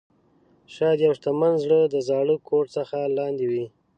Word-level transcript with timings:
شاید 0.73 0.99
یو 1.05 1.13
شتمن 1.17 1.53
زړه 1.63 1.79
د 1.83 1.95
زاړه 2.09 2.35
کوټ 2.47 2.65
څخه 2.77 2.97
لاندې 3.17 3.45
وي. 3.51 3.65